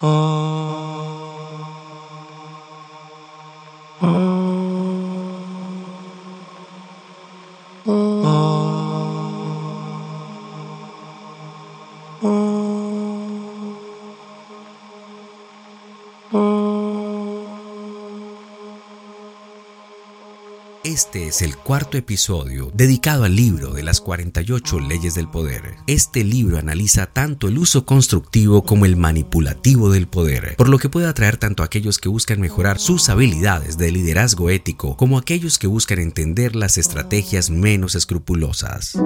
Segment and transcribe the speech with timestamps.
[0.00, 0.37] 어...
[20.88, 25.74] Este es el cuarto episodio dedicado al libro de las 48 leyes del poder.
[25.86, 30.88] Este libro analiza tanto el uso constructivo como el manipulativo del poder, por lo que
[30.88, 35.20] puede atraer tanto a aquellos que buscan mejorar sus habilidades de liderazgo ético como a
[35.20, 38.96] aquellos que buscan entender las estrategias menos escrupulosas.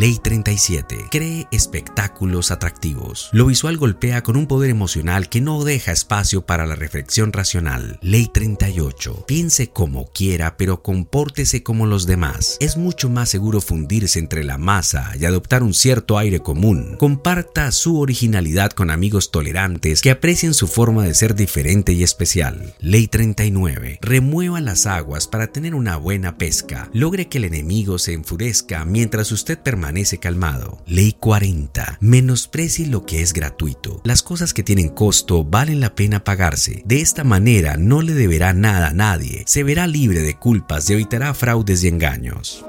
[0.00, 1.08] Ley 37.
[1.10, 3.28] Cree espectáculos atractivos.
[3.32, 7.98] Lo visual golpea con un poder emocional que no deja espacio para la reflexión racional.
[8.00, 9.26] Ley 38.
[9.28, 12.56] Piense como quiera, pero compórtese como los demás.
[12.60, 16.96] Es mucho más seguro fundirse entre la masa y adoptar un cierto aire común.
[16.98, 22.74] Comparta su originalidad con amigos tolerantes que aprecien su forma de ser diferente y especial.
[22.80, 23.98] Ley 39.
[24.00, 26.88] Remueva las aguas para tener una buena pesca.
[26.94, 30.82] Logre que el enemigo se enfurezca mientras usted permanece calmado.
[30.86, 31.98] Ley 40.
[32.00, 34.00] Menosprecie lo que es gratuito.
[34.04, 36.82] Las cosas que tienen costo valen la pena pagarse.
[36.86, 39.44] De esta manera no le deberá nada a nadie.
[39.46, 42.64] Se verá libre de culpas y evitará fraudes y engaños.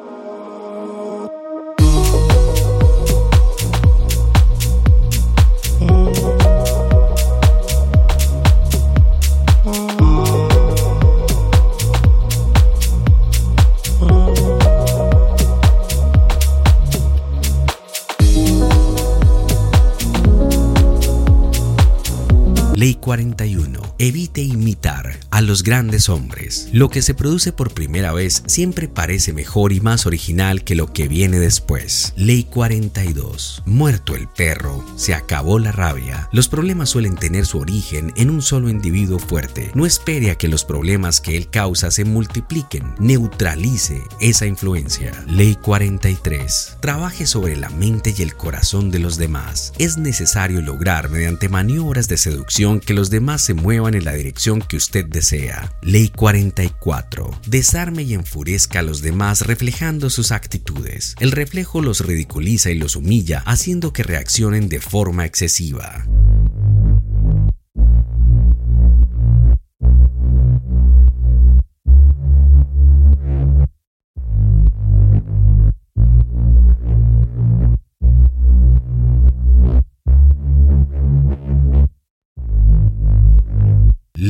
[22.81, 23.79] Ley 41.
[23.99, 26.67] Evite imitar a los grandes hombres.
[26.73, 30.91] Lo que se produce por primera vez siempre parece mejor y más original que lo
[30.91, 32.11] que viene después.
[32.15, 33.61] Ley 42.
[33.67, 36.27] Muerto el perro, se acabó la rabia.
[36.31, 39.69] Los problemas suelen tener su origen en un solo individuo fuerte.
[39.75, 42.95] No espere a que los problemas que él causa se multipliquen.
[42.97, 45.11] Neutralice esa influencia.
[45.27, 46.77] Ley 43.
[46.79, 49.71] Trabaje sobre la mente y el corazón de los demás.
[49.77, 54.61] Es necesario lograr mediante maniobras de seducción que los demás se muevan en la dirección
[54.61, 55.73] que usted desea.
[55.81, 57.41] Ley 44.
[57.47, 61.15] Desarme y enfurezca a los demás reflejando sus actitudes.
[61.19, 66.05] El reflejo los ridiculiza y los humilla, haciendo que reaccionen de forma excesiva.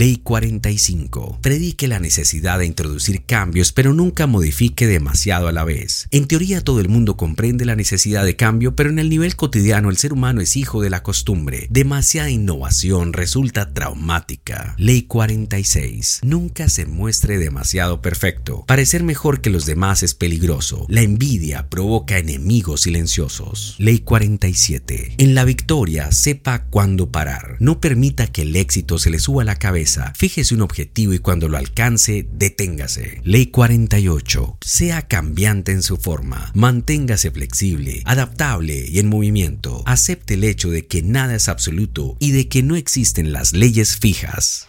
[0.02, 1.38] Ley 45.
[1.44, 6.08] Predique la necesidad de introducir cambios, pero nunca modifique demasiado a la vez.
[6.10, 9.92] En teoría todo el mundo comprende la necesidad de cambio, pero en el nivel cotidiano
[9.92, 11.68] el ser humano es hijo de la costumbre.
[11.70, 14.74] Demasiada innovación resulta traumática.
[14.80, 16.22] Ley 46.
[16.24, 18.64] Nunca se muestre demasiado perfecto.
[18.66, 20.88] Parecer mejor que los demás es peligroso.
[20.90, 23.76] La envidia provoca enemigos silenciosos.
[23.78, 25.14] Ley 47.
[25.20, 27.58] En la victoria sepa cuándo parar.
[27.60, 29.91] No permita que el éxito se le suba a la cabeza.
[30.16, 33.22] Fíjese un objetivo y cuando lo alcance, deténgase.
[33.24, 34.58] Ley 48.
[34.62, 36.52] Sea cambiante en su forma.
[36.54, 39.84] Manténgase flexible, adaptable y en movimiento.
[39.86, 43.98] Acepte el hecho de que nada es absoluto y de que no existen las leyes
[43.98, 44.68] fijas.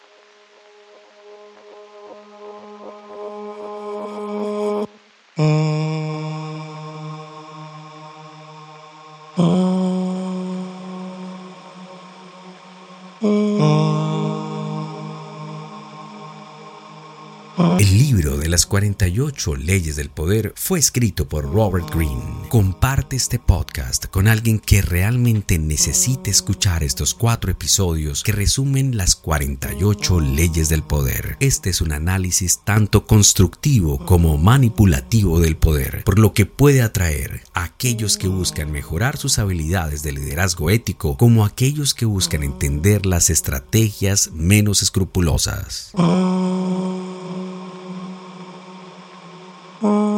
[17.82, 22.46] El libro de las 48 leyes del poder fue escrito por Robert Greene.
[22.49, 29.17] Comparte este podcast con alguien que realmente necesite escuchar estos cuatro episodios que resumen las
[29.17, 31.37] 48 leyes del poder.
[31.40, 37.40] Este es un análisis tanto constructivo como manipulativo del poder, por lo que puede atraer
[37.52, 43.06] a aquellos que buscan mejorar sus habilidades de liderazgo ético como aquellos que buscan entender
[43.06, 45.90] las estrategias menos escrupulosas.